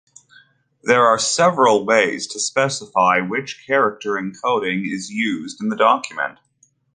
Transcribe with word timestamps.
There 0.81 1.05
are 1.05 1.19
several 1.19 1.85
ways 1.85 2.25
to 2.29 2.39
specify 2.39 3.19
which 3.19 3.63
character 3.67 4.13
encoding 4.13 4.91
is 4.91 5.11
used 5.11 5.61
in 5.61 5.69
the 5.69 5.75
document. 5.75 6.39